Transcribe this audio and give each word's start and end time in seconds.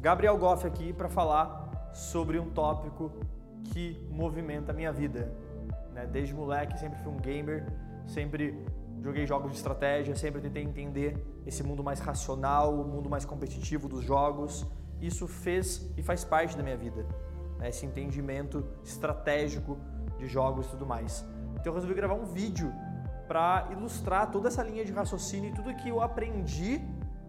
Gabriel 0.00 0.38
Goff 0.38 0.64
aqui 0.64 0.92
para 0.92 1.08
falar 1.08 1.90
sobre 1.92 2.38
um 2.38 2.48
tópico 2.50 3.10
que 3.64 4.00
movimenta 4.08 4.70
a 4.70 4.74
minha 4.74 4.92
vida. 4.92 5.32
Né? 5.92 6.06
Desde 6.06 6.32
moleque 6.32 6.78
sempre 6.78 7.00
fui 7.00 7.12
um 7.12 7.16
gamer, 7.16 7.66
sempre 8.06 8.64
joguei 9.00 9.26
jogos 9.26 9.50
de 9.50 9.56
estratégia, 9.56 10.14
sempre 10.14 10.40
tentei 10.40 10.62
entender 10.62 11.42
esse 11.44 11.64
mundo 11.64 11.82
mais 11.82 11.98
racional, 11.98 12.80
o 12.80 12.84
mundo 12.84 13.10
mais 13.10 13.24
competitivo 13.24 13.88
dos 13.88 14.04
jogos. 14.04 14.64
Isso 15.00 15.26
fez 15.26 15.90
e 15.96 16.02
faz 16.02 16.22
parte 16.24 16.56
da 16.56 16.62
minha 16.62 16.76
vida, 16.76 17.04
né? 17.58 17.68
esse 17.68 17.84
entendimento 17.84 18.64
estratégico 18.84 19.78
de 20.16 20.28
jogos 20.28 20.66
e 20.66 20.70
tudo 20.70 20.86
mais. 20.86 21.24
Então 21.54 21.72
eu 21.72 21.74
resolvi 21.74 21.94
gravar 21.94 22.14
um 22.14 22.24
vídeo 22.24 22.72
para 23.26 23.68
ilustrar 23.72 24.30
toda 24.30 24.46
essa 24.46 24.62
linha 24.62 24.84
de 24.84 24.92
raciocínio 24.92 25.50
e 25.50 25.52
tudo 25.52 25.74
que 25.74 25.88
eu 25.88 26.00
aprendi 26.00 26.80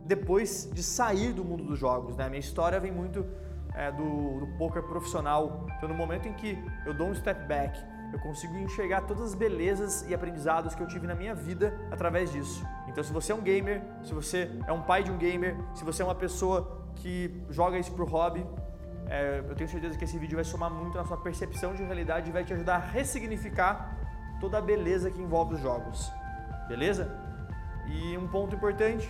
depois 0.10 0.68
de 0.74 0.82
sair 0.82 1.34
do 1.34 1.46
mundo 1.46 1.64
dos 1.64 1.78
jogos. 1.78 2.18
Né? 2.18 2.28
Minha 2.28 2.40
história 2.40 2.80
vem 2.80 2.92
muito 2.92 3.24
é, 3.76 3.92
do, 3.92 4.40
do 4.40 4.48
poker 4.58 4.82
profissional. 4.82 5.68
Então, 5.78 5.88
no 5.88 5.94
momento 5.94 6.28
em 6.28 6.34
que 6.34 6.58
eu 6.84 6.96
dou 6.96 7.10
um 7.10 7.14
step 7.14 7.48
back, 7.48 7.80
eu 8.12 8.18
consigo 8.18 8.58
enxergar 8.58 9.02
todas 9.02 9.24
as 9.24 9.36
belezas 9.36 10.04
e 10.10 10.14
aprendizados 10.16 10.74
que 10.74 10.82
eu 10.82 10.88
tive 10.88 11.06
na 11.06 11.14
minha 11.14 11.36
vida 11.36 11.80
através 11.92 12.32
disso. 12.32 12.66
Então, 12.88 13.04
se 13.04 13.14
você 13.14 13.32
é 13.32 13.36
um 13.36 13.42
gamer, 13.42 13.84
se 14.04 14.12
você 14.12 14.50
é 14.66 14.74
um 14.74 14.82
pai 14.82 15.04
de 15.04 15.12
um 15.12 15.18
gamer, 15.18 15.56
se 15.76 15.86
você 15.86 16.02
é 16.02 16.06
uma 16.06 16.16
pessoa 16.16 16.90
que 16.96 17.46
joga 17.52 17.78
isso 17.78 17.92
pro 17.92 18.06
hobby, 18.06 18.44
é, 19.08 19.44
eu 19.48 19.54
tenho 19.54 19.70
certeza 19.70 19.96
que 19.96 20.06
esse 20.06 20.18
vídeo 20.18 20.38
vai 20.38 20.44
somar 20.44 20.72
muito 20.72 20.98
na 20.98 21.06
sua 21.06 21.18
percepção 21.18 21.76
de 21.76 21.84
realidade 21.84 22.32
e 22.32 22.34
vai 22.34 22.44
te 22.44 22.52
ajudar 22.52 22.78
a 22.78 22.80
ressignificar 22.80 23.96
toda 24.42 24.58
a 24.58 24.62
beleza 24.62 25.12
que 25.12 25.22
envolve 25.22 25.54
os 25.54 25.62
jogos. 25.62 26.12
Beleza? 26.68 27.16
E 27.86 28.18
um 28.18 28.28
ponto 28.28 28.56
importante, 28.56 29.08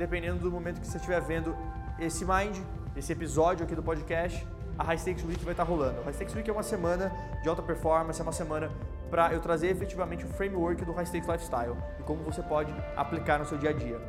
dependendo 0.00 0.38
do 0.38 0.50
momento 0.50 0.80
que 0.80 0.86
você 0.86 0.96
estiver 0.96 1.20
vendo 1.20 1.54
esse 1.98 2.24
Mind, 2.24 2.56
esse 2.96 3.12
episódio 3.12 3.64
aqui 3.66 3.74
do 3.74 3.82
podcast, 3.82 4.46
a 4.78 4.82
High 4.82 4.96
Stakes 4.96 5.24
Week 5.26 5.44
vai 5.44 5.52
estar 5.52 5.62
rolando. 5.62 6.00
A 6.00 6.04
High 6.04 6.14
Stakes 6.14 6.34
Week 6.34 6.48
é 6.48 6.52
uma 6.52 6.62
semana 6.62 7.12
de 7.42 7.48
alta 7.50 7.60
performance, 7.60 8.18
é 8.18 8.22
uma 8.22 8.32
semana 8.32 8.70
para 9.10 9.30
eu 9.34 9.40
trazer 9.40 9.68
efetivamente 9.68 10.24
o 10.24 10.28
framework 10.28 10.86
do 10.86 10.92
High 10.92 11.04
Stakes 11.04 11.28
Lifestyle 11.28 11.76
e 11.98 12.02
como 12.04 12.22
você 12.22 12.42
pode 12.42 12.74
aplicar 12.96 13.38
no 13.40 13.44
seu 13.44 13.58
dia 13.58 13.70
a 13.70 13.72
dia. 13.74 14.00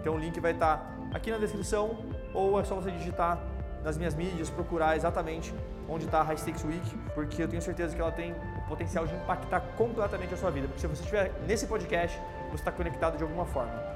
Então 0.00 0.14
o 0.14 0.18
link 0.18 0.40
vai 0.40 0.52
estar 0.52 0.90
aqui 1.12 1.30
na 1.30 1.36
descrição 1.36 1.98
ou 2.32 2.58
é 2.58 2.64
só 2.64 2.74
você 2.74 2.90
digitar 2.90 3.38
nas 3.84 3.98
minhas 3.98 4.14
mídias, 4.14 4.48
procurar 4.48 4.96
exatamente 4.96 5.54
onde 5.86 6.06
está 6.06 6.20
a 6.20 6.22
High 6.22 6.38
Stakes 6.38 6.64
Week, 6.64 6.98
porque 7.14 7.42
eu 7.42 7.48
tenho 7.48 7.60
certeza 7.60 7.94
que 7.94 8.00
ela 8.00 8.10
tem 8.10 8.32
o 8.32 8.68
potencial 8.68 9.06
de 9.06 9.14
impactar 9.14 9.60
completamente 9.76 10.32
a 10.32 10.36
sua 10.38 10.50
vida. 10.50 10.66
Porque 10.66 10.80
se 10.80 10.86
você 10.86 11.02
estiver 11.02 11.30
nesse 11.46 11.66
podcast, 11.66 12.18
você 12.48 12.54
está 12.54 12.72
conectado 12.72 13.18
de 13.18 13.22
alguma 13.22 13.44
forma. 13.44 13.95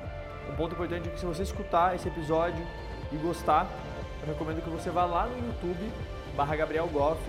Um 0.51 0.57
ponto 0.57 0.75
importante 0.75 1.09
é 1.09 1.13
que 1.13 1.21
se 1.21 1.25
você 1.25 1.45
escutar 1.45 1.95
esse 1.95 2.09
episódio 2.09 2.67
e 3.13 3.17
gostar, 3.17 3.71
eu 4.21 4.27
recomendo 4.27 4.61
que 4.61 4.69
você 4.69 4.91
vá 4.91 5.05
lá 5.05 5.27
no 5.27 5.47
YouTube, 5.47 5.91
barra 6.37 6.57
Gabriel 6.57 6.89
Goff, 6.89 7.23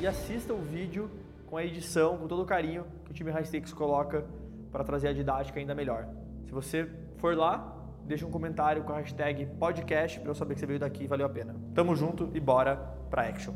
e 0.00 0.06
assista 0.06 0.52
o 0.52 0.58
vídeo 0.58 1.08
com 1.46 1.56
a 1.56 1.64
edição, 1.64 2.18
com 2.18 2.26
todo 2.26 2.42
o 2.42 2.44
carinho 2.44 2.84
que 3.04 3.12
o 3.12 3.14
time 3.14 3.30
High 3.30 3.44
Stakes 3.44 3.72
coloca 3.72 4.24
para 4.72 4.82
trazer 4.82 5.08
a 5.08 5.12
didática 5.12 5.60
ainda 5.60 5.72
melhor. 5.72 6.08
Se 6.46 6.52
você 6.52 6.90
for 7.18 7.36
lá, 7.36 7.76
deixa 8.02 8.26
um 8.26 8.30
comentário 8.30 8.82
com 8.82 8.92
a 8.92 8.96
hashtag 8.96 9.46
podcast 9.58 10.18
para 10.18 10.30
eu 10.30 10.34
saber 10.34 10.54
que 10.54 10.60
você 10.60 10.66
veio 10.66 10.80
daqui 10.80 11.04
e 11.04 11.06
valeu 11.06 11.26
a 11.26 11.30
pena. 11.30 11.54
Tamo 11.74 11.94
junto 11.94 12.28
e 12.34 12.40
bora 12.40 12.76
pra 13.08 13.22
action. 13.22 13.54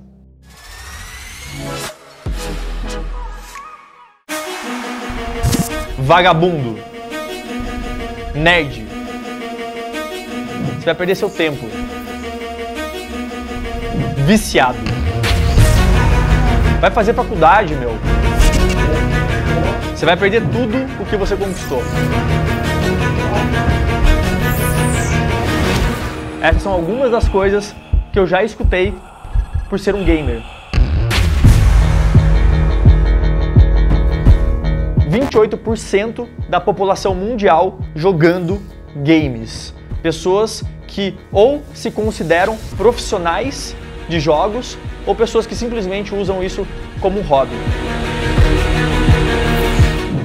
Vagabundo. 5.99 6.77
Nerd. 8.35 8.88
Vai 10.89 10.95
perder 10.95 11.17
seu 11.17 11.29
tempo. 11.29 11.67
Viciado. 14.25 14.79
Vai 16.81 16.91
fazer 16.91 17.13
faculdade, 17.13 17.75
meu. 17.75 17.91
Você 19.95 20.07
vai 20.07 20.17
perder 20.17 20.41
tudo 20.45 20.79
o 20.99 21.05
que 21.05 21.15
você 21.19 21.37
conquistou. 21.37 21.83
Essas 26.41 26.63
são 26.63 26.73
algumas 26.73 27.11
das 27.11 27.29
coisas 27.29 27.77
que 28.11 28.19
eu 28.19 28.27
já 28.27 28.43
escutei 28.43 28.95
por 29.69 29.79
ser 29.79 29.95
um 29.95 30.03
gamer. 30.03 30.43
28% 35.11 36.27
da 36.49 36.59
população 36.59 37.15
mundial 37.15 37.79
jogando 37.95 38.63
games. 38.97 39.75
Pessoas 40.03 40.65
que 40.89 41.15
ou 41.31 41.63
se 41.75 41.91
consideram 41.91 42.59
profissionais 42.77 43.77
de 44.09 44.19
jogos 44.19 44.77
ou 45.07 45.15
pessoas 45.15 45.47
que 45.47 45.55
simplesmente 45.55 46.15
usam 46.15 46.43
isso 46.43 46.67
como 47.01 47.21
hobby. 47.21 47.55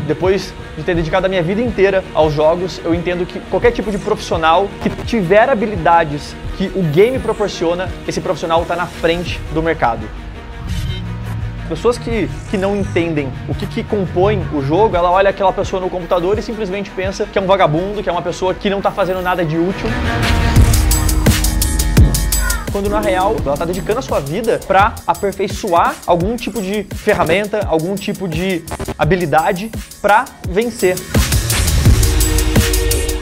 Depois 0.08 0.54
de 0.76 0.84
ter 0.84 0.96
dedicado 0.96 1.28
a 1.28 1.30
minha 1.30 1.44
vida 1.44 1.62
inteira 1.62 2.04
aos 2.14 2.34
jogos, 2.34 2.82
eu 2.84 2.94
entendo 2.94 3.26
que 3.26 3.40
qualquer 3.42 3.72
tipo 3.72 3.92
de 3.92 3.98
profissional 3.98 4.68
que 4.82 4.90
tiver 5.06 5.50
habilidades 5.50 6.36
que 6.58 6.72
o 6.76 6.82
game 6.84 7.20
proporciona, 7.20 7.90
esse 8.08 8.20
profissional 8.20 8.62
está 8.64 8.76
na 8.76 8.86
frente 8.86 9.40
do 9.54 9.62
mercado. 9.62 10.08
Pessoas 11.70 11.98
que, 11.98 12.30
que 12.52 12.58
não 12.58 12.76
entendem 12.76 13.32
o 13.48 13.56
que, 13.56 13.66
que 13.66 13.84
compõe 13.84 14.46
o 14.54 14.62
jogo, 14.62 14.96
ela 14.96 15.10
olha 15.10 15.30
aquela 15.30 15.54
pessoa 15.54 15.82
no 15.82 15.90
computador 15.90 16.38
e 16.38 16.42
simplesmente 16.42 16.92
pensa 16.92 17.26
que 17.26 17.40
é 17.40 17.42
um 17.42 17.48
vagabundo, 17.48 18.04
que 18.04 18.10
é 18.10 18.12
uma 18.12 18.22
pessoa 18.22 18.54
que 18.54 18.70
não 18.70 18.80
está 18.80 18.92
fazendo 18.92 19.22
nada 19.22 19.46
de 19.46 19.58
útil 19.58 19.90
quando 22.74 22.90
na 22.90 23.00
real 23.00 23.36
ela 23.46 23.54
está 23.54 23.66
dedicando 23.66 24.00
a 24.00 24.02
sua 24.02 24.20
vida 24.20 24.60
para 24.66 24.96
aperfeiçoar 25.06 25.96
algum 26.08 26.36
tipo 26.36 26.60
de 26.60 26.84
ferramenta, 26.96 27.64
algum 27.68 27.94
tipo 27.94 28.28
de 28.28 28.66
habilidade 28.98 29.70
para 30.02 30.26
vencer. 30.50 30.96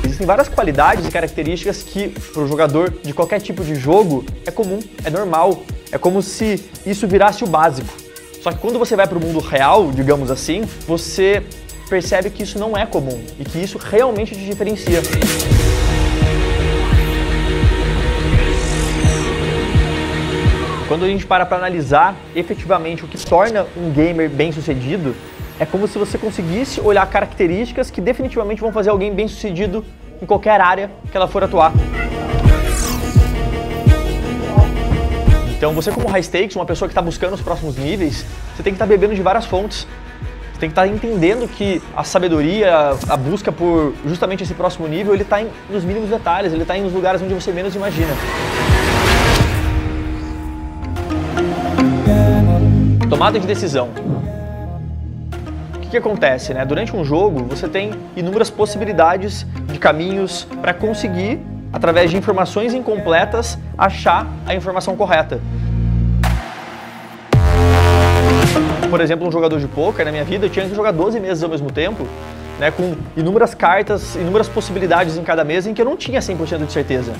Existem 0.05 0.25
várias 0.25 0.47
qualidades 0.47 1.05
e 1.05 1.11
características 1.11 1.83
que 1.83 2.07
para 2.07 2.41
o 2.41 2.47
jogador 2.47 2.91
de 3.03 3.13
qualquer 3.13 3.41
tipo 3.41 3.61
de 3.61 3.75
jogo 3.75 4.25
é 4.45 4.51
comum, 4.51 4.79
é 5.03 5.09
normal, 5.09 5.63
é 5.91 5.97
como 5.97 6.21
se 6.21 6.63
isso 6.85 7.05
virasse 7.05 7.43
o 7.43 7.47
básico. 7.47 7.93
Só 8.41 8.53
que 8.53 8.57
quando 8.57 8.79
você 8.79 8.95
vai 8.95 9.05
para 9.05 9.17
o 9.17 9.21
mundo 9.21 9.39
real, 9.39 9.91
digamos 9.91 10.31
assim, 10.31 10.61
você 10.87 11.43
percebe 11.89 12.29
que 12.29 12.43
isso 12.43 12.57
não 12.57 12.77
é 12.77 12.85
comum 12.85 13.21
e 13.37 13.43
que 13.43 13.59
isso 13.59 13.77
realmente 13.77 14.33
te 14.33 14.45
diferencia. 14.45 15.01
Quando 20.91 21.05
a 21.05 21.07
gente 21.07 21.25
para 21.25 21.45
para 21.45 21.55
analisar 21.55 22.13
efetivamente 22.35 23.05
o 23.05 23.07
que 23.07 23.17
torna 23.17 23.65
um 23.77 23.91
gamer 23.91 24.29
bem 24.29 24.51
sucedido, 24.51 25.15
é 25.57 25.65
como 25.65 25.87
se 25.87 25.97
você 25.97 26.17
conseguisse 26.17 26.81
olhar 26.81 27.09
características 27.09 27.89
que 27.89 28.01
definitivamente 28.01 28.59
vão 28.59 28.73
fazer 28.73 28.89
alguém 28.89 29.15
bem 29.15 29.25
sucedido 29.25 29.85
em 30.21 30.25
qualquer 30.25 30.59
área 30.59 30.91
que 31.09 31.15
ela 31.15 31.29
for 31.29 31.45
atuar. 31.45 31.71
Então, 35.55 35.71
você 35.71 35.93
como 35.93 36.09
high 36.09 36.21
stakes, 36.21 36.57
uma 36.57 36.65
pessoa 36.65 36.89
que 36.89 36.91
está 36.91 37.01
buscando 37.01 37.35
os 37.35 37.41
próximos 37.41 37.77
níveis, 37.77 38.25
você 38.53 38.61
tem 38.61 38.73
que 38.73 38.75
estar 38.75 38.85
tá 38.85 38.89
bebendo 38.89 39.15
de 39.15 39.21
várias 39.21 39.45
fontes. 39.45 39.87
Você 40.51 40.59
tem 40.59 40.69
que 40.69 40.73
estar 40.73 40.81
tá 40.81 40.87
entendendo 40.89 41.47
que 41.47 41.81
a 41.95 42.03
sabedoria, 42.03 42.97
a 43.07 43.15
busca 43.15 43.49
por 43.49 43.93
justamente 44.05 44.43
esse 44.43 44.53
próximo 44.53 44.89
nível, 44.89 45.13
ele 45.13 45.23
está 45.23 45.41
nos 45.69 45.85
mínimos 45.85 46.09
detalhes, 46.09 46.51
ele 46.51 46.63
está 46.63 46.75
nos 46.75 46.91
lugares 46.91 47.21
onde 47.21 47.33
você 47.33 47.53
menos 47.53 47.73
imagina. 47.75 48.11
Tomada 53.11 53.37
de 53.37 53.45
decisão. 53.45 53.89
O 55.75 55.79
que, 55.79 55.89
que 55.89 55.97
acontece? 55.97 56.53
Né? 56.53 56.63
Durante 56.63 56.95
um 56.95 57.03
jogo, 57.03 57.43
você 57.43 57.67
tem 57.67 57.91
inúmeras 58.15 58.49
possibilidades 58.49 59.45
de 59.69 59.77
caminhos 59.77 60.47
para 60.61 60.73
conseguir, 60.73 61.37
através 61.73 62.09
de 62.09 62.15
informações 62.15 62.73
incompletas, 62.73 63.59
achar 63.77 64.25
a 64.47 64.55
informação 64.55 64.95
correta. 64.95 65.41
Por 68.89 69.01
exemplo, 69.01 69.27
um 69.27 69.31
jogador 69.31 69.59
de 69.59 69.67
poker 69.67 70.05
na 70.05 70.11
minha 70.13 70.23
vida, 70.23 70.45
eu 70.45 70.49
tinha 70.49 70.65
que 70.65 70.73
jogar 70.73 70.93
12 70.93 71.19
meses 71.19 71.43
ao 71.43 71.49
mesmo 71.49 71.69
tempo, 71.69 72.07
né, 72.57 72.71
com 72.71 72.95
inúmeras 73.17 73.53
cartas, 73.53 74.15
inúmeras 74.15 74.47
possibilidades 74.47 75.17
em 75.17 75.23
cada 75.25 75.43
mesa 75.43 75.69
em 75.69 75.73
que 75.73 75.81
eu 75.81 75.85
não 75.85 75.97
tinha 75.97 76.21
100% 76.21 76.65
de 76.65 76.71
certeza 76.71 77.11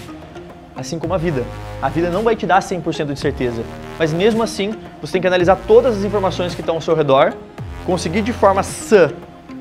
assim 0.76 0.98
como 0.98 1.14
a 1.14 1.18
vida. 1.18 1.44
A 1.82 1.90
vida 1.90 2.10
não 2.10 2.24
vai 2.24 2.36
te 2.36 2.46
dar 2.46 2.60
100% 2.60 3.14
de 3.14 3.20
certeza, 3.20 3.64
mas 3.98 4.14
mesmo 4.14 4.42
assim, 4.44 4.74
você 5.00 5.14
tem 5.14 5.22
que 5.22 5.28
analisar 5.28 5.58
todas 5.68 5.98
as 5.98 6.04
informações 6.04 6.54
que 6.56 6.62
estão 6.62 6.76
ao 6.76 6.82
seu 6.82 6.96
redor, 6.96 7.34
conseguir 7.86 8.22
de 8.22 8.34
forma 8.34 8.64
sã 8.64 9.12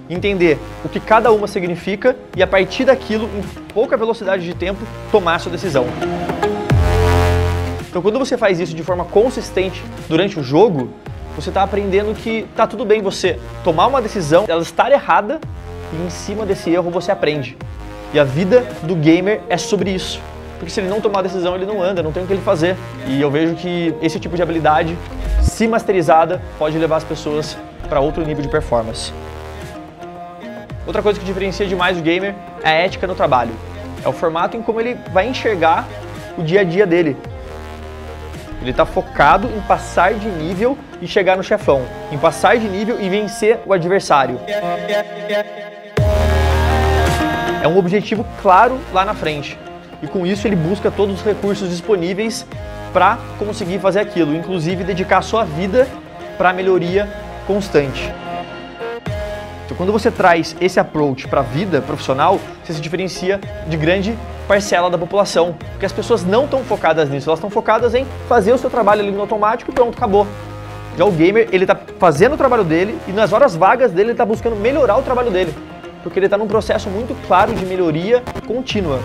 entender 0.08 0.58
o 0.84 0.88
que 0.88 0.98
cada 0.98 1.30
uma 1.30 1.46
significa 1.46 2.16
e 2.36 2.42
a 2.42 2.46
partir 2.46 2.84
daquilo, 2.84 3.28
em 3.38 3.42
pouca 3.72 3.96
velocidade 3.96 4.44
de 4.44 4.54
tempo, 4.54 4.80
tomar 5.12 5.36
a 5.36 5.38
sua 5.38 5.52
decisão. 5.52 5.86
Então, 7.88 8.02
quando 8.02 8.18
você 8.18 8.36
faz 8.36 8.58
isso 8.60 8.74
de 8.74 8.82
forma 8.82 9.04
consistente 9.04 9.82
durante 10.08 10.38
o 10.38 10.42
jogo, 10.42 10.90
você 11.34 11.50
está 11.50 11.62
aprendendo 11.62 12.14
que 12.14 12.46
tá 12.56 12.66
tudo 12.66 12.84
bem 12.84 13.00
você 13.00 13.38
tomar 13.62 13.86
uma 13.86 14.02
decisão, 14.02 14.44
ela 14.48 14.62
estar 14.62 14.90
errada 14.90 15.40
e 15.92 16.06
em 16.06 16.10
cima 16.10 16.44
desse 16.44 16.70
erro 16.70 16.90
você 16.90 17.10
aprende. 17.12 17.56
E 18.12 18.18
a 18.18 18.24
vida 18.24 18.66
do 18.82 18.96
gamer 18.96 19.40
é 19.48 19.56
sobre 19.56 19.90
isso 19.90 20.20
porque 20.60 20.70
se 20.70 20.78
ele 20.78 20.90
não 20.90 21.00
tomar 21.00 21.22
decisão, 21.22 21.54
ele 21.54 21.64
não 21.64 21.82
anda, 21.82 22.02
não 22.02 22.12
tem 22.12 22.22
o 22.22 22.26
que 22.26 22.34
ele 22.34 22.42
fazer. 22.42 22.76
E 23.06 23.18
eu 23.18 23.30
vejo 23.30 23.54
que 23.54 23.94
esse 24.02 24.20
tipo 24.20 24.36
de 24.36 24.42
habilidade, 24.42 24.96
se 25.40 25.66
masterizada, 25.66 26.40
pode 26.58 26.76
levar 26.76 26.96
as 26.96 27.04
pessoas 27.04 27.56
para 27.88 27.98
outro 27.98 28.22
nível 28.22 28.42
de 28.42 28.48
performance. 28.48 29.10
Outra 30.86 31.02
coisa 31.02 31.18
que 31.18 31.24
diferencia 31.24 31.66
demais 31.66 31.98
o 31.98 32.02
gamer 32.02 32.34
é 32.62 32.68
a 32.68 32.72
ética 32.72 33.06
no 33.06 33.14
trabalho. 33.14 33.52
É 34.04 34.08
o 34.08 34.12
formato 34.12 34.54
em 34.54 34.60
como 34.60 34.78
ele 34.78 34.98
vai 35.14 35.26
enxergar 35.28 35.88
o 36.36 36.42
dia 36.42 36.60
a 36.60 36.64
dia 36.64 36.86
dele. 36.86 37.16
Ele 38.60 38.70
está 38.70 38.84
focado 38.84 39.48
em 39.48 39.62
passar 39.62 40.12
de 40.12 40.28
nível 40.28 40.76
e 41.00 41.06
chegar 41.06 41.38
no 41.38 41.42
chefão, 41.42 41.86
em 42.12 42.18
passar 42.18 42.58
de 42.58 42.68
nível 42.68 43.00
e 43.00 43.08
vencer 43.08 43.60
o 43.64 43.72
adversário. 43.72 44.38
É 47.62 47.66
um 47.66 47.78
objetivo 47.78 48.26
claro 48.42 48.78
lá 48.92 49.06
na 49.06 49.14
frente. 49.14 49.58
E 50.02 50.06
com 50.06 50.26
isso 50.26 50.46
ele 50.46 50.56
busca 50.56 50.90
todos 50.90 51.16
os 51.16 51.22
recursos 51.22 51.68
disponíveis 51.68 52.46
para 52.92 53.18
conseguir 53.38 53.78
fazer 53.78 54.00
aquilo, 54.00 54.34
inclusive 54.34 54.84
dedicar 54.84 55.22
sua 55.22 55.44
vida 55.44 55.86
para 56.36 56.50
a 56.50 56.52
melhoria 56.52 57.08
constante. 57.46 58.12
Então, 59.64 59.76
quando 59.76 59.92
você 59.92 60.10
traz 60.10 60.56
esse 60.60 60.80
approach 60.80 61.28
para 61.28 61.40
a 61.40 61.42
vida 61.44 61.80
profissional, 61.80 62.40
você 62.64 62.72
se 62.72 62.80
diferencia 62.80 63.38
de 63.68 63.76
grande 63.76 64.16
parcela 64.48 64.90
da 64.90 64.98
população, 64.98 65.54
porque 65.70 65.86
as 65.86 65.92
pessoas 65.92 66.24
não 66.24 66.44
estão 66.44 66.64
focadas 66.64 67.08
nisso, 67.08 67.28
elas 67.28 67.38
estão 67.38 67.50
focadas 67.50 67.94
em 67.94 68.04
fazer 68.28 68.52
o 68.52 68.58
seu 68.58 68.68
trabalho 68.68 69.00
ali 69.00 69.12
no 69.12 69.20
automático 69.20 69.70
e 69.70 69.74
pronto, 69.74 69.96
acabou. 69.96 70.26
Já 70.98 71.04
o 71.04 71.12
gamer, 71.12 71.48
ele 71.52 71.62
está 71.62 71.78
fazendo 72.00 72.34
o 72.34 72.36
trabalho 72.36 72.64
dele 72.64 72.98
e 73.06 73.12
nas 73.12 73.32
horas 73.32 73.54
vagas 73.54 73.92
dele 73.92 74.06
ele 74.08 74.12
está 74.12 74.26
buscando 74.26 74.56
melhorar 74.56 74.96
o 74.98 75.02
trabalho 75.02 75.30
dele, 75.30 75.54
porque 76.02 76.18
ele 76.18 76.26
está 76.26 76.36
num 76.36 76.48
processo 76.48 76.90
muito 76.90 77.14
claro 77.28 77.54
de 77.54 77.64
melhoria 77.64 78.24
contínua. 78.46 78.98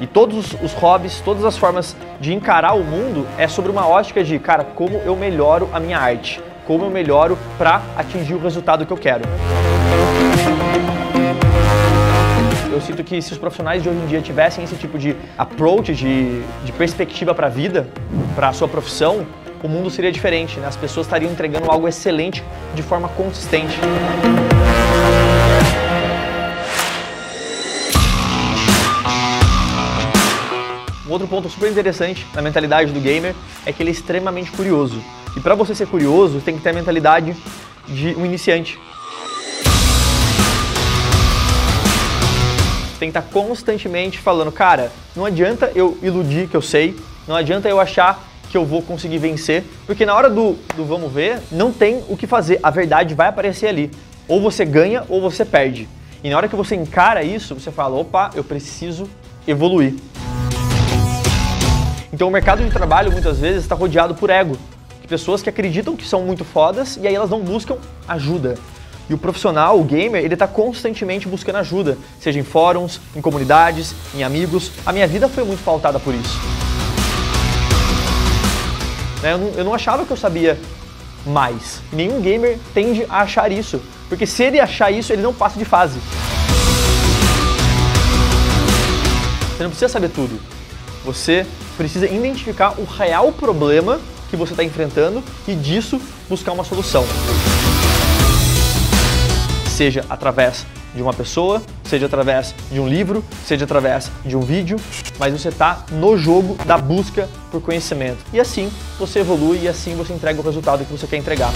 E 0.00 0.06
todos 0.06 0.54
os 0.62 0.72
hobbies, 0.74 1.20
todas 1.20 1.44
as 1.44 1.56
formas 1.56 1.96
de 2.20 2.32
encarar 2.32 2.74
o 2.74 2.84
mundo 2.84 3.26
é 3.36 3.48
sobre 3.48 3.70
uma 3.70 3.86
ótica 3.86 4.22
de, 4.22 4.38
cara, 4.38 4.64
como 4.64 4.96
eu 4.98 5.16
melhoro 5.16 5.68
a 5.72 5.80
minha 5.80 5.98
arte 5.98 6.40
como 6.68 6.84
eu 6.84 6.90
melhoro 6.90 7.38
para 7.56 7.80
atingir 7.96 8.34
o 8.34 8.38
resultado 8.38 8.84
que 8.84 8.92
eu 8.92 8.96
quero. 8.98 9.22
Eu 12.70 12.78
sinto 12.82 13.02
que 13.02 13.22
se 13.22 13.32
os 13.32 13.38
profissionais 13.38 13.82
de 13.82 13.88
hoje 13.88 13.98
em 13.98 14.06
dia 14.06 14.20
tivessem 14.20 14.62
esse 14.62 14.76
tipo 14.76 14.98
de 14.98 15.16
approach, 15.38 15.94
de, 15.94 16.42
de 16.66 16.72
perspectiva 16.72 17.34
para 17.34 17.46
a 17.46 17.50
vida, 17.50 17.88
para 18.36 18.50
a 18.50 18.52
sua 18.52 18.68
profissão, 18.68 19.26
o 19.62 19.66
mundo 19.66 19.88
seria 19.88 20.12
diferente, 20.12 20.60
né? 20.60 20.68
as 20.68 20.76
pessoas 20.76 21.06
estariam 21.06 21.32
entregando 21.32 21.70
algo 21.70 21.88
excelente 21.88 22.44
de 22.74 22.82
forma 22.82 23.08
consistente. 23.08 23.78
Um 31.08 31.12
outro 31.12 31.26
ponto 31.26 31.48
super 31.48 31.70
interessante 31.70 32.26
na 32.34 32.42
mentalidade 32.42 32.92
do 32.92 33.00
gamer 33.00 33.34
é 33.64 33.72
que 33.72 33.82
ele 33.82 33.88
é 33.88 33.92
extremamente 33.92 34.52
curioso. 34.52 35.02
E 35.34 35.40
para 35.40 35.54
você 35.54 35.74
ser 35.74 35.86
curioso, 35.86 36.42
tem 36.42 36.54
que 36.54 36.62
ter 36.62 36.68
a 36.68 36.72
mentalidade 36.74 37.34
de 37.86 38.14
um 38.14 38.26
iniciante. 38.26 38.78
Tem 42.98 43.10
que 43.10 43.18
estar 43.18 43.22
tá 43.22 43.28
constantemente 43.32 44.18
falando, 44.18 44.52
cara, 44.52 44.92
não 45.16 45.24
adianta 45.24 45.72
eu 45.74 45.96
iludir 46.02 46.46
que 46.46 46.54
eu 46.54 46.60
sei, 46.60 46.94
não 47.26 47.34
adianta 47.34 47.70
eu 47.70 47.80
achar 47.80 48.22
que 48.50 48.58
eu 48.58 48.66
vou 48.66 48.82
conseguir 48.82 49.16
vencer, 49.16 49.64
porque 49.86 50.04
na 50.04 50.14
hora 50.14 50.28
do, 50.28 50.56
do 50.76 50.84
vamos 50.84 51.10
ver, 51.10 51.40
não 51.50 51.72
tem 51.72 52.04
o 52.10 52.18
que 52.18 52.26
fazer, 52.26 52.60
a 52.62 52.68
verdade 52.68 53.14
vai 53.14 53.28
aparecer 53.28 53.68
ali. 53.68 53.90
Ou 54.28 54.42
você 54.42 54.62
ganha 54.62 55.04
ou 55.08 55.22
você 55.22 55.42
perde. 55.42 55.88
E 56.22 56.28
na 56.28 56.36
hora 56.36 56.48
que 56.48 56.56
você 56.56 56.74
encara 56.74 57.22
isso, 57.22 57.54
você 57.54 57.70
fala, 57.70 57.96
opa, 57.96 58.30
eu 58.34 58.44
preciso 58.44 59.08
evoluir. 59.46 59.94
Então 62.18 62.26
o 62.26 62.32
mercado 62.32 62.64
de 62.64 62.70
trabalho 62.72 63.12
muitas 63.12 63.38
vezes 63.38 63.62
está 63.62 63.76
rodeado 63.76 64.12
por 64.12 64.28
ego. 64.28 64.58
Pessoas 65.08 65.40
que 65.40 65.48
acreditam 65.48 65.94
que 65.94 66.04
são 66.04 66.22
muito 66.22 66.44
fodas 66.44 66.98
e 67.00 67.06
aí 67.06 67.14
elas 67.14 67.30
não 67.30 67.38
buscam 67.38 67.76
ajuda. 68.08 68.56
E 69.08 69.14
o 69.14 69.18
profissional, 69.18 69.78
o 69.78 69.84
gamer, 69.84 70.24
ele 70.24 70.34
está 70.34 70.48
constantemente 70.48 71.28
buscando 71.28 71.58
ajuda, 71.58 71.96
seja 72.18 72.40
em 72.40 72.42
fóruns, 72.42 73.00
em 73.14 73.20
comunidades, 73.20 73.94
em 74.16 74.24
amigos. 74.24 74.72
A 74.84 74.92
minha 74.92 75.06
vida 75.06 75.28
foi 75.28 75.44
muito 75.44 75.62
pautada 75.62 76.00
por 76.00 76.12
isso. 76.12 76.40
Né, 79.22 79.34
eu 79.34 79.38
não, 79.38 79.48
eu 79.50 79.64
não 79.64 79.72
achava 79.72 80.04
que 80.04 80.10
eu 80.10 80.16
sabia 80.16 80.58
mais. 81.24 81.80
Nenhum 81.92 82.20
gamer 82.20 82.58
tende 82.74 83.06
a 83.08 83.20
achar 83.20 83.52
isso, 83.52 83.80
porque 84.08 84.26
se 84.26 84.42
ele 84.42 84.58
achar 84.58 84.90
isso, 84.90 85.12
ele 85.12 85.22
não 85.22 85.32
passa 85.32 85.56
de 85.56 85.64
fase. 85.64 86.00
Você 89.56 89.62
não 89.62 89.70
precisa 89.70 89.88
saber 89.88 90.08
tudo. 90.08 90.57
Você 91.08 91.46
precisa 91.74 92.06
identificar 92.06 92.78
o 92.78 92.84
real 92.84 93.32
problema 93.32 93.98
que 94.28 94.36
você 94.36 94.52
está 94.52 94.62
enfrentando 94.62 95.24
e 95.46 95.54
disso 95.54 95.98
buscar 96.28 96.52
uma 96.52 96.64
solução. 96.64 97.02
Seja 99.70 100.04
através 100.10 100.66
de 100.94 101.00
uma 101.00 101.14
pessoa, 101.14 101.62
seja 101.82 102.04
através 102.04 102.54
de 102.70 102.78
um 102.78 102.86
livro, 102.86 103.24
seja 103.46 103.64
através 103.64 104.10
de 104.22 104.36
um 104.36 104.40
vídeo, 104.40 104.78
mas 105.18 105.32
você 105.32 105.48
está 105.48 105.86
no 105.92 106.18
jogo 106.18 106.62
da 106.66 106.76
busca 106.76 107.26
por 107.50 107.62
conhecimento. 107.62 108.18
E 108.30 108.38
assim 108.38 108.70
você 108.98 109.20
evolui 109.20 109.60
e 109.62 109.68
assim 109.68 109.96
você 109.96 110.12
entrega 110.12 110.38
o 110.38 110.44
resultado 110.44 110.84
que 110.84 110.92
você 110.92 111.06
quer 111.06 111.16
entregar. 111.16 111.52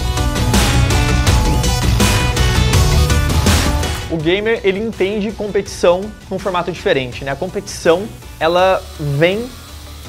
O 4.10 4.16
gamer 4.16 4.62
ele 4.64 4.78
entende 4.78 5.30
competição 5.32 6.00
num 6.30 6.38
formato 6.38 6.72
diferente, 6.72 7.22
né? 7.22 7.32
A 7.32 7.36
competição 7.36 8.06
ela 8.42 8.82
vem 8.98 9.48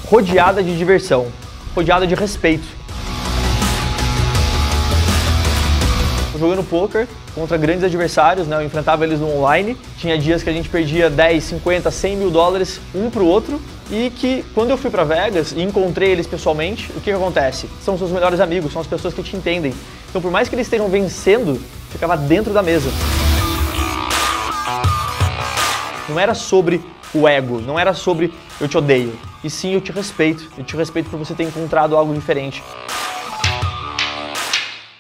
rodeada 0.08 0.64
de 0.64 0.76
diversão, 0.76 1.28
rodeada 1.76 2.08
de 2.08 2.16
respeito. 2.16 2.66
Jogando 6.40 6.64
poker 6.64 7.08
contra 7.36 7.58
grandes 7.58 7.84
adversários, 7.84 8.48
né? 8.48 8.56
eu 8.56 8.64
enfrentava 8.64 9.06
eles 9.06 9.20
no 9.20 9.30
online. 9.38 9.78
Tinha 10.00 10.18
dias 10.18 10.42
que 10.42 10.50
a 10.50 10.52
gente 10.52 10.68
perdia 10.68 11.12
10, 11.12 11.44
50, 11.44 11.92
100 11.92 12.18
mil 12.18 12.32
dólares 12.32 12.82
um 12.96 13.08
pro 13.08 13.24
outro. 13.24 13.62
E 13.92 14.10
que 14.10 14.44
quando 14.56 14.72
eu 14.72 14.78
fui 14.78 14.90
para 14.90 15.04
Vegas 15.04 15.52
e 15.52 15.62
encontrei 15.62 16.10
eles 16.10 16.26
pessoalmente, 16.26 16.90
o 16.90 16.96
que, 16.96 17.02
que 17.02 17.12
acontece? 17.12 17.70
São 17.84 18.00
seus 18.00 18.10
melhores 18.10 18.40
amigos, 18.40 18.74
são 18.74 18.82
as 18.82 18.88
pessoas 18.88 19.14
que 19.14 19.22
te 19.22 19.36
entendem. 19.36 19.76
Então, 20.10 20.20
por 20.20 20.32
mais 20.32 20.50
que 20.50 20.56
eles 20.56 20.66
estejam 20.66 20.90
vencendo, 20.90 21.62
ficava 21.92 22.18
dentro 22.18 22.52
da 22.52 22.64
mesa. 22.64 22.90
Não 26.10 26.20
era 26.20 26.34
sobre 26.34 26.82
o 27.14 27.28
ego, 27.28 27.62
não 27.62 27.80
era 27.80 27.94
sobre 27.94 28.34
eu 28.60 28.68
te 28.68 28.78
odeio, 28.78 29.18
e 29.44 29.50
sim 29.50 29.74
eu 29.74 29.82
te 29.82 29.92
respeito. 29.92 30.50
Eu 30.58 30.64
te 30.64 30.76
respeito 30.76 31.10
por 31.10 31.18
você 31.18 31.34
ter 31.34 31.44
encontrado 31.44 31.96
algo 31.96 32.14
diferente. 32.14 32.64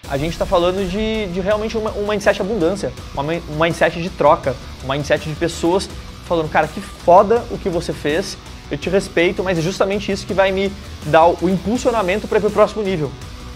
A 0.09 0.17
gente 0.17 0.33
está 0.33 0.45
falando 0.45 0.87
de, 0.87 1.27
de 1.27 1.39
realmente 1.39 1.77
uma, 1.77 1.91
um 1.91 2.07
mindset 2.07 2.35
de 2.35 2.41
abundância, 2.41 2.93
um 3.17 3.63
mindset 3.63 4.01
de 4.01 4.09
troca, 4.09 4.55
um 4.83 4.91
mindset 4.91 5.27
de 5.27 5.35
pessoas 5.35 5.89
falando, 6.25 6.49
cara, 6.49 6.67
que 6.67 6.81
foda 6.81 7.43
o 7.49 7.57
que 7.57 7.69
você 7.69 7.91
fez, 7.91 8.37
eu 8.69 8.77
te 8.77 8.89
respeito, 8.89 9.43
mas 9.43 9.57
é 9.57 9.61
justamente 9.61 10.11
isso 10.11 10.25
que 10.25 10.33
vai 10.33 10.51
me 10.51 10.71
dar 11.05 11.27
o 11.27 11.49
impulsionamento 11.49 12.27
para 12.27 12.37
ir 12.37 12.41
para 12.41 12.49
o 12.49 12.51
próximo 12.51 12.83
nível. 12.83 13.11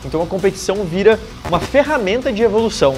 Então 0.06 0.22
a 0.22 0.26
competição 0.26 0.84
vira 0.84 1.20
uma 1.48 1.60
ferramenta 1.60 2.32
de 2.32 2.44
evolução. 2.44 2.96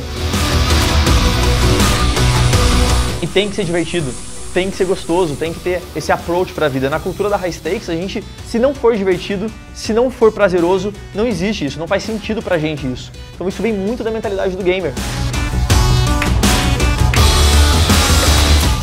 E 3.22 3.28
tem 3.28 3.50
que 3.50 3.56
ser 3.56 3.66
divertido 3.66 4.29
tem 4.54 4.70
que 4.70 4.78
ser 4.78 4.86
gostoso, 4.86 5.36
tem 5.36 5.54
que 5.54 5.60
ter 5.60 5.82
esse 5.96 6.12
approach 6.12 6.54
para 6.54 6.66
a 6.66 6.70
vida. 6.70 6.90
Na 6.90 7.00
cultura 7.00 7.30
da 7.30 7.38
high 7.38 7.52
stakes, 7.52 7.90
a 7.90 7.96
gente, 7.96 8.24
se 8.48 8.58
não 8.58 8.74
for 8.74 8.96
divertido, 8.96 9.48
se 9.74 9.94
não 9.94 10.10
for 10.10 10.32
prazeroso, 10.32 10.94
não 11.14 11.28
existe 11.28 11.66
isso, 11.66 11.80
não 11.80 11.88
faz 11.88 12.04
sentido 12.04 12.42
pra 12.42 12.58
gente 12.58 12.92
isso. 12.92 13.12
Então 13.36 13.48
isso 13.48 13.62
vem 13.62 13.74
muito 13.74 14.04
da 14.04 14.12
mentalidade 14.12 14.56
do 14.56 14.64
gamer. 14.64 14.94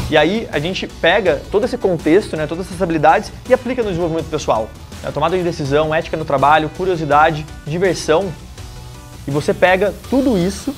E 0.09 0.17
aí 0.17 0.49
a 0.53 0.59
gente 0.61 0.87
pega 0.87 1.43
todo 1.51 1.65
esse 1.65 1.77
contexto, 1.77 2.37
né, 2.37 2.47
todas 2.47 2.67
essas 2.67 2.81
habilidades 2.81 3.33
e 3.49 3.53
aplica 3.53 3.83
no 3.83 3.89
desenvolvimento 3.89 4.31
pessoal. 4.31 4.71
A 5.03 5.11
tomada 5.11 5.37
de 5.37 5.43
decisão, 5.43 5.95
ética 5.95 6.17
no 6.17 6.25
trabalho, 6.25 6.71
curiosidade, 6.77 7.45
diversão. 7.67 8.33
E 9.27 9.31
você 9.33 9.53
pega 9.53 9.93
tudo 10.09 10.39
isso, 10.39 10.73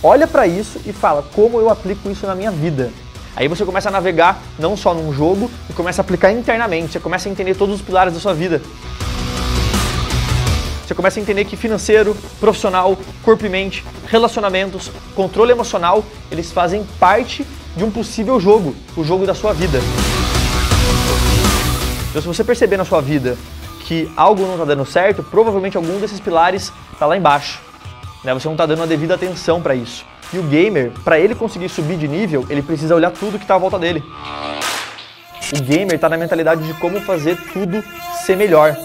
olha 0.00 0.28
para 0.28 0.46
isso 0.46 0.80
e 0.86 0.92
fala 0.92 1.24
como 1.34 1.58
eu 1.58 1.68
aplico 1.68 2.08
isso 2.08 2.24
na 2.24 2.36
minha 2.36 2.52
vida. 2.52 2.92
Aí 3.38 3.46
você 3.46 3.64
começa 3.64 3.88
a 3.88 3.92
navegar 3.92 4.42
não 4.58 4.76
só 4.76 4.92
num 4.92 5.12
jogo 5.12 5.48
e 5.70 5.72
começa 5.72 6.00
a 6.00 6.04
aplicar 6.04 6.32
internamente, 6.32 6.90
você 6.90 6.98
começa 6.98 7.28
a 7.28 7.30
entender 7.30 7.54
todos 7.54 7.76
os 7.76 7.80
pilares 7.80 8.12
da 8.12 8.18
sua 8.18 8.34
vida. 8.34 8.60
Você 10.84 10.92
começa 10.92 11.20
a 11.20 11.22
entender 11.22 11.44
que 11.44 11.56
financeiro, 11.56 12.16
profissional, 12.40 12.98
corpo 13.22 13.46
e 13.46 13.48
mente, 13.48 13.84
relacionamentos, 14.08 14.90
controle 15.14 15.52
emocional, 15.52 16.04
eles 16.32 16.50
fazem 16.50 16.84
parte 16.98 17.46
de 17.76 17.84
um 17.84 17.92
possível 17.92 18.40
jogo, 18.40 18.74
o 18.96 19.04
jogo 19.04 19.24
da 19.24 19.36
sua 19.36 19.52
vida. 19.52 19.78
Então, 22.10 22.20
se 22.20 22.26
você 22.26 22.42
perceber 22.42 22.76
na 22.76 22.84
sua 22.84 23.00
vida 23.00 23.38
que 23.86 24.10
algo 24.16 24.42
não 24.42 24.54
está 24.54 24.64
dando 24.64 24.84
certo, 24.84 25.22
provavelmente 25.22 25.76
algum 25.76 26.00
desses 26.00 26.18
pilares 26.18 26.72
está 26.92 27.06
lá 27.06 27.16
embaixo. 27.16 27.60
Né? 28.24 28.34
Você 28.34 28.48
não 28.48 28.54
está 28.54 28.66
dando 28.66 28.82
a 28.82 28.86
devida 28.86 29.14
atenção 29.14 29.62
para 29.62 29.76
isso. 29.76 30.04
E 30.30 30.38
o 30.38 30.42
gamer, 30.42 30.92
para 31.02 31.18
ele 31.18 31.34
conseguir 31.34 31.70
subir 31.70 31.96
de 31.96 32.06
nível, 32.06 32.44
ele 32.50 32.62
precisa 32.62 32.94
olhar 32.94 33.10
tudo 33.10 33.38
que 33.38 33.44
está 33.44 33.54
à 33.54 33.58
volta 33.58 33.78
dele. 33.78 34.02
O 35.56 35.62
gamer 35.62 35.94
está 35.94 36.06
na 36.08 36.18
mentalidade 36.18 36.62
de 36.66 36.74
como 36.74 37.00
fazer 37.00 37.36
tudo 37.52 37.82
ser 38.26 38.36
melhor. 38.36 38.76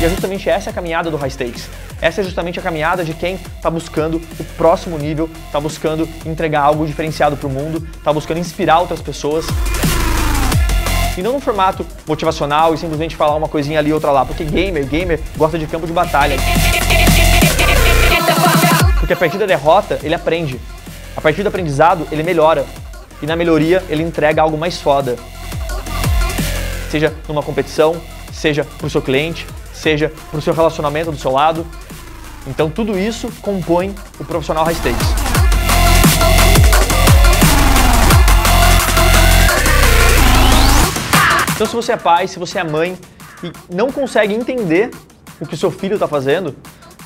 E 0.00 0.04
é 0.04 0.08
justamente 0.08 0.48
essa 0.50 0.68
a 0.68 0.72
caminhada 0.72 1.10
do 1.10 1.16
High 1.16 1.30
Stakes. 1.30 1.68
Essa 2.00 2.20
é 2.20 2.24
justamente 2.24 2.58
a 2.58 2.62
caminhada 2.62 3.04
de 3.04 3.14
quem 3.14 3.34
está 3.34 3.70
buscando 3.70 4.20
o 4.38 4.44
próximo 4.56 4.98
nível, 4.98 5.30
está 5.46 5.58
buscando 5.60 6.06
entregar 6.26 6.60
algo 6.60 6.86
diferenciado 6.86 7.38
para 7.38 7.46
o 7.46 7.50
mundo, 7.50 7.86
está 7.96 8.12
buscando 8.12 8.38
inspirar 8.38 8.80
outras 8.80 9.00
pessoas. 9.00 9.46
E 11.16 11.22
não 11.22 11.32
no 11.32 11.40
formato 11.40 11.86
motivacional 12.06 12.72
e 12.72 12.78
simplesmente 12.78 13.16
falar 13.16 13.34
uma 13.34 13.48
coisinha 13.48 13.78
ali 13.78 13.92
outra 13.92 14.10
lá, 14.10 14.24
porque 14.24 14.44
gamer, 14.44 14.86
gamer 14.86 15.20
gosta 15.36 15.58
de 15.58 15.66
campo 15.66 15.86
de 15.86 15.92
batalha. 15.92 16.36
Porque 18.98 19.12
a 19.12 19.16
partir 19.16 19.38
da 19.38 19.46
derrota, 19.46 19.98
ele 20.02 20.14
aprende. 20.14 20.60
A 21.16 21.20
partir 21.20 21.42
do 21.42 21.48
aprendizado, 21.48 22.06
ele 22.10 22.22
melhora. 22.22 22.64
E 23.20 23.26
na 23.26 23.36
melhoria, 23.36 23.84
ele 23.88 24.02
entrega 24.02 24.40
algo 24.40 24.56
mais 24.56 24.80
foda. 24.80 25.16
Seja 26.90 27.12
numa 27.28 27.42
competição, 27.42 28.00
seja 28.32 28.64
para 28.64 28.86
o 28.86 28.90
seu 28.90 29.02
cliente, 29.02 29.46
seja 29.72 30.12
para 30.30 30.38
o 30.38 30.42
seu 30.42 30.54
relacionamento 30.54 31.10
do 31.10 31.18
seu 31.18 31.32
lado. 31.32 31.66
Então 32.46 32.70
tudo 32.70 32.98
isso 32.98 33.30
compõe 33.42 33.94
o 34.18 34.24
profissional 34.24 34.64
high 34.64 34.74
stakes. 34.74 35.19
Então 41.60 41.68
se 41.68 41.76
você 41.76 41.92
é 41.92 41.96
pai, 41.98 42.26
se 42.26 42.38
você 42.38 42.58
é 42.58 42.64
mãe 42.64 42.98
e 43.44 43.52
não 43.68 43.92
consegue 43.92 44.32
entender 44.32 44.90
o 45.38 45.44
que 45.44 45.54
seu 45.58 45.70
filho 45.70 45.92
está 45.92 46.08
fazendo, 46.08 46.56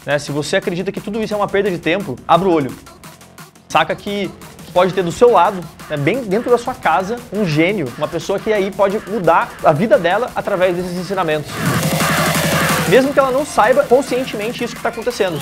né, 0.07 0.17
se 0.17 0.31
você 0.31 0.55
acredita 0.55 0.93
que 0.93 1.01
tudo 1.01 1.21
isso 1.21 1.35
é 1.35 1.37
uma 1.37 1.49
perda 1.49 1.69
de 1.69 1.79
tempo, 1.79 2.17
abra 2.29 2.49
o 2.49 2.53
olho. 2.53 2.73
Saca 3.69 3.97
que 3.97 4.31
pode 4.73 4.95
ter 4.95 5.03
do 5.03 5.11
seu 5.11 5.33
lado, 5.33 5.59
né, 5.91 5.97
bem 5.97 6.23
dentro 6.23 6.53
da 6.53 6.57
sua 6.57 6.73
casa, 6.73 7.17
um 7.33 7.45
gênio, 7.45 7.93
uma 7.99 8.07
pessoa 8.07 8.39
que 8.39 8.53
aí 8.53 8.71
pode 8.71 8.97
mudar 9.11 9.53
a 9.65 9.73
vida 9.73 9.99
dela 9.99 10.31
através 10.37 10.77
desses 10.77 10.97
ensinamentos 10.99 11.51
mesmo 12.89 13.13
que 13.13 13.19
ela 13.19 13.31
não 13.31 13.45
saiba 13.47 13.83
conscientemente 13.83 14.63
isso 14.63 14.75
que 14.75 14.79
está 14.79 14.91
acontecendo. 14.91 15.41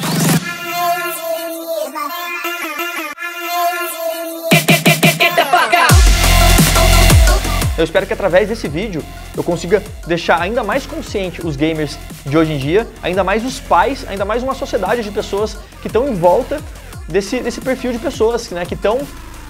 Eu 7.77 7.85
espero 7.85 8.07
que 8.07 8.13
através 8.13 8.49
desse 8.49 8.69
vídeo 8.69 9.03
eu 9.37 9.43
consiga 9.43 9.83
deixar 10.07 10.41
ainda 10.41 10.63
mais 10.63 10.85
consciente 10.85 11.45
os 11.47 11.57
gamers 11.57 11.99
de 12.27 12.37
hoje 12.37 12.53
em 12.53 12.59
dia, 12.59 12.87
ainda 13.03 13.25
mais 13.25 13.45
os 13.45 13.59
pais, 13.61 14.05
ainda 14.09 14.25
mais 14.25 14.43
uma 14.43 14.55
sociedade 14.55 15.03
de 15.03 15.11
pessoas 15.11 15.57
que 15.81 15.87
estão 15.87 16.07
em 16.09 16.15
volta 16.15 16.61
desse, 17.09 17.41
desse 17.41 17.61
perfil 17.61 17.93
de 17.93 17.99
pessoas 17.99 18.51
né, 18.51 18.67
que 18.67 18.75
estão 18.75 19.01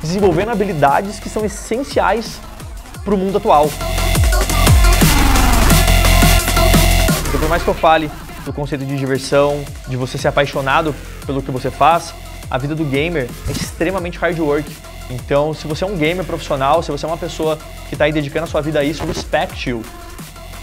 desenvolvendo 0.01 0.51
habilidades 0.51 1.19
que 1.19 1.29
são 1.29 1.45
essenciais 1.45 2.41
para 3.05 3.15
o 3.15 3.19
mundo 3.19 3.39
atual. 3.39 3.69
por 7.43 7.49
mais 7.49 7.63
que 7.63 7.69
eu 7.69 7.75
fale 7.75 8.09
do 8.45 8.53
conceito 8.53 8.85
de 8.85 8.97
diversão, 8.97 9.65
de 9.89 9.97
você 9.97 10.17
ser 10.17 10.29
apaixonado 10.29 10.95
pelo 11.27 11.43
que 11.43 11.51
você 11.51 11.73
faz, 11.73 12.15
a 12.49 12.57
vida 12.57 12.75
do 12.75 12.85
gamer 12.85 13.29
é 13.49 13.51
extremamente 13.51 14.17
hard 14.19 14.39
work. 14.39 14.71
Então, 15.13 15.53
se 15.53 15.67
você 15.67 15.85
é 15.85 15.87
um 15.87 15.97
gamer 15.97 16.25
profissional, 16.25 16.83
se 16.83 16.91
você 16.91 17.05
é 17.05 17.09
uma 17.09 17.19
pessoa 17.19 17.59
que 17.89 17.95
está 17.95 18.07
aí 18.07 18.13
dedicando 18.13 18.45
a 18.45 18.47
sua 18.47 18.63
vida 18.63 18.81
a 18.81 18.85
isso, 18.85 19.05
respect 19.05 19.69
you. 19.69 19.83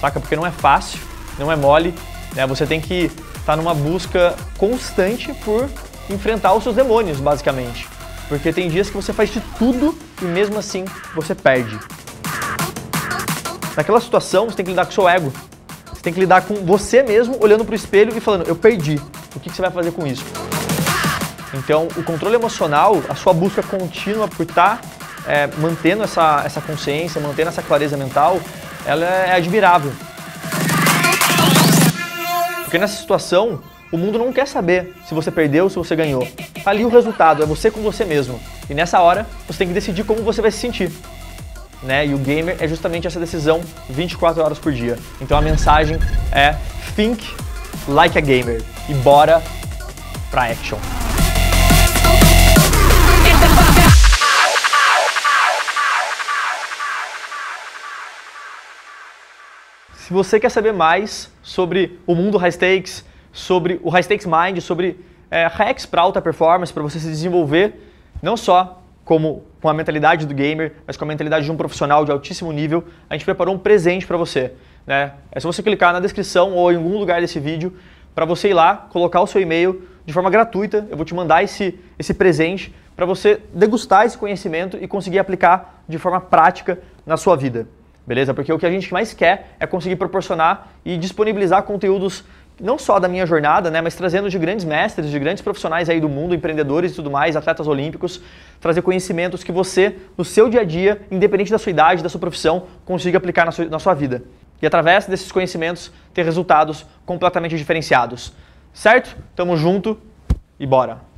Saca? 0.02 0.20
Porque 0.20 0.36
não 0.36 0.46
é 0.46 0.52
fácil, 0.52 1.00
não 1.38 1.52
é 1.52 1.56
mole, 1.56 1.94
né? 2.36 2.48
Você 2.48 2.66
tem 2.66 2.82
que 2.82 3.06
estar 3.06 3.44
tá 3.46 3.56
numa 3.56 3.76
busca 3.76 4.36
constante 4.58 5.32
por 5.46 5.70
enfrentar 6.10 6.54
os 6.54 6.64
seus 6.64 6.76
demônios, 6.76 7.20
basicamente. 7.20 7.88
Porque 8.28 8.52
tem 8.52 8.70
dias 8.70 8.90
que 8.90 8.96
você 8.96 9.14
faz 9.14 9.32
de 9.32 9.40
tudo 9.58 9.96
e 10.22 10.26
mesmo 10.26 10.58
assim 10.58 10.86
você 11.14 11.36
perde. 11.36 11.78
Naquela 13.78 14.02
situação, 14.02 14.50
você 14.50 14.56
tem 14.56 14.66
que 14.66 14.72
lidar 14.72 14.86
com 14.86 14.92
o 14.92 14.96
seu 14.96 15.08
ego. 15.08 15.32
Você 15.94 16.02
tem 16.02 16.14
que 16.14 16.20
lidar 16.20 16.42
com 16.42 16.56
você 16.56 17.04
mesmo, 17.04 17.38
olhando 17.40 17.64
para 17.64 17.74
o 17.74 17.76
espelho 17.76 18.16
e 18.18 18.20
falando, 18.20 18.48
eu 18.48 18.56
perdi. 18.56 19.00
O 19.36 19.40
que, 19.40 19.50
que 19.50 19.56
você 19.56 19.62
vai 19.62 19.72
fazer 19.72 19.92
com 19.92 20.08
isso? 20.08 20.24
Então, 21.54 21.88
o 21.98 22.04
controle 22.04 22.36
emocional, 22.36 23.02
a 23.10 23.16
sua 23.16 23.34
busca 23.34 23.64
contínua 23.64 24.28
por 24.28 24.44
estar 24.44 24.82
tá, 24.82 24.90
é, 25.28 25.48
mantendo 25.58 26.04
essa, 26.04 26.44
essa 26.46 26.62
consciência, 26.62 27.20
mantendo 27.20 27.50
essa 27.50 27.62
clareza 27.62 27.98
mental, 27.98 28.40
ela 28.86 29.06
é 29.06 29.36
admirável. 29.36 29.92
Porque 32.64 32.78
nessa 32.78 32.98
situação, 32.98 33.62
o 33.92 33.98
mundo 33.98 34.20
não 34.20 34.32
quer 34.32 34.48
saber 34.48 34.96
se 35.08 35.14
você 35.14 35.32
perdeu 35.32 35.64
ou 35.64 35.70
se 35.70 35.76
você 35.76 35.96
ganhou. 35.96 36.28
Tá 36.64 36.70
ali 36.70 36.86
o 36.86 36.90
resultado, 36.90 37.42
é 37.42 37.46
você 37.46 37.72
com 37.72 37.82
você 37.82 38.06
mesmo. 38.06 38.40
E 38.70 38.74
nessa 38.74 39.00
hora, 39.02 39.26
você 39.48 39.60
tem 39.60 39.68
que 39.68 39.74
decidir 39.74 40.04
como 40.04 40.22
você 40.22 40.42
vai 40.42 40.52
se 40.52 40.60
sentir 40.60 40.92
né? 41.82 42.06
E 42.06 42.14
o 42.14 42.18
gamer 42.18 42.58
é 42.60 42.68
justamente 42.68 43.08
essa 43.08 43.20
decisão 43.20 43.62
24 43.90 44.42
horas 44.42 44.60
por 44.60 44.72
dia. 44.72 44.98
Então 45.22 45.38
a 45.38 45.42
mensagem 45.42 45.98
é 46.32 46.56
think 46.96 47.34
like 47.88 48.18
a 48.18 48.22
gamer 48.22 48.62
e 48.88 48.94
bora 48.96 49.42
pra 50.30 50.44
action. 50.44 50.78
Se 60.10 60.14
você 60.14 60.40
quer 60.40 60.50
saber 60.50 60.74
mais 60.74 61.32
sobre 61.44 62.00
o 62.08 62.16
mundo 62.16 62.36
high 62.36 62.52
stakes, 62.52 63.06
sobre 63.32 63.80
o 63.84 63.92
high 63.92 64.02
stakes 64.02 64.26
mind, 64.26 64.60
sobre 64.60 65.00
é, 65.30 65.46
hacks 65.46 65.86
para 65.86 66.02
alta 66.02 66.20
performance, 66.20 66.74
para 66.74 66.82
você 66.82 67.00
se 67.00 67.06
desenvolver, 67.06 67.76
não 68.20 68.36
só 68.36 68.82
como 69.06 69.44
com 69.62 69.70
a 69.70 69.74
mentalidade 69.76 70.26
do 70.26 70.34
gamer, 70.34 70.74
mas 70.88 70.98
com 70.98 71.06
a 71.06 71.08
mentalidade 71.08 71.46
de 71.46 71.52
um 71.52 71.56
profissional 71.56 72.06
de 72.06 72.12
altíssimo 72.12 72.52
nível, 72.52 72.86
a 73.08 73.14
gente 73.14 73.24
preparou 73.24 73.54
um 73.54 73.60
presente 73.60 74.08
para 74.08 74.18
você. 74.18 74.54
Né? 74.88 75.14
É 75.32 75.40
só 75.40 75.52
você 75.52 75.62
clicar 75.62 75.94
na 75.94 76.00
descrição 76.00 76.56
ou 76.56 76.72
em 76.72 76.78
algum 76.78 76.98
lugar 76.98 77.22
desse 77.22 77.40
vídeo 77.40 77.78
para 78.16 78.26
você 78.26 78.50
ir 78.50 78.56
lá, 78.56 78.88
colocar 78.90 79.22
o 79.22 79.28
seu 79.28 79.40
e-mail 79.40 79.88
de 80.08 80.12
forma 80.12 80.32
gratuita. 80.32 80.88
Eu 80.90 80.98
vou 80.98 81.06
te 81.06 81.14
mandar 81.14 81.44
esse, 81.44 81.80
esse 82.00 82.16
presente 82.16 82.74
para 82.96 83.06
você 83.06 83.40
degustar 83.54 84.08
esse 84.08 84.18
conhecimento 84.18 84.76
e 84.82 84.88
conseguir 84.88 85.20
aplicar 85.20 85.84
de 85.88 86.00
forma 86.00 86.20
prática 86.20 86.80
na 87.06 87.16
sua 87.16 87.36
vida. 87.36 87.68
Beleza? 88.10 88.34
Porque 88.34 88.52
o 88.52 88.58
que 88.58 88.66
a 88.66 88.72
gente 88.72 88.92
mais 88.92 89.14
quer 89.14 89.52
é 89.60 89.68
conseguir 89.68 89.96
proporcionar 89.96 90.70
e 90.84 90.98
disponibilizar 90.98 91.62
conteúdos 91.62 92.24
não 92.60 92.76
só 92.76 93.00
da 93.00 93.08
minha 93.08 93.24
jornada, 93.24 93.70
né, 93.70 93.82
mas 93.82 93.94
trazendo 93.94 94.28
de 94.32 94.40
grandes 94.40 94.66
mestres, 94.66 95.12
de 95.12 95.20
grandes 95.20 95.44
profissionais 95.44 95.88
aí 95.92 96.02
do 96.02 96.10
mundo, 96.10 96.34
empreendedores 96.34 96.92
e 96.92 96.96
tudo 96.96 97.12
mais, 97.12 97.36
atletas 97.36 97.68
olímpicos, 97.68 98.20
trazer 98.60 98.82
conhecimentos 98.82 99.44
que 99.44 99.52
você, 99.52 99.96
no 100.18 100.26
seu 100.26 100.50
dia 100.50 100.62
a 100.62 100.64
dia, 100.64 101.00
independente 101.12 101.52
da 101.52 101.60
sua 101.60 101.70
idade, 101.70 102.02
da 102.02 102.10
sua 102.10 102.20
profissão, 102.20 102.64
consiga 102.84 103.20
aplicar 103.20 103.46
na 103.46 103.52
sua, 103.52 103.66
na 103.66 103.78
sua 103.78 103.94
vida. 103.94 104.24
E 104.60 104.66
através 104.66 105.06
desses 105.06 105.32
conhecimentos, 105.32 105.92
ter 106.12 106.26
resultados 106.26 106.88
completamente 107.06 107.56
diferenciados. 107.56 108.34
Certo? 108.74 109.16
Tamo 109.36 109.56
junto 109.56 109.96
e 110.60 110.66
bora! 110.66 111.09